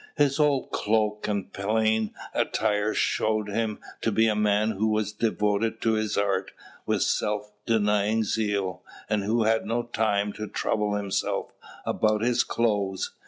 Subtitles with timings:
[0.17, 5.79] His old cloak and plain attire showed him to be a man who was devoted
[5.81, 6.49] to his art
[6.87, 11.51] with self denying zeal, and who had no time to trouble himself
[11.85, 13.11] about his clothes.